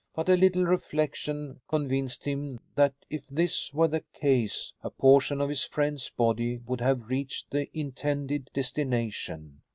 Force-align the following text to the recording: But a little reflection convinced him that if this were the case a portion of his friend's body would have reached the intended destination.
But 0.15 0.29
a 0.29 0.35
little 0.35 0.65
reflection 0.65 1.61
convinced 1.67 2.23
him 2.23 2.59
that 2.73 2.95
if 3.11 3.27
this 3.27 3.71
were 3.71 3.87
the 3.87 4.03
case 4.13 4.73
a 4.81 4.89
portion 4.89 5.39
of 5.39 5.49
his 5.49 5.63
friend's 5.63 6.09
body 6.09 6.57
would 6.65 6.81
have 6.81 7.11
reached 7.11 7.51
the 7.51 7.69
intended 7.77 8.49
destination. 8.51 9.61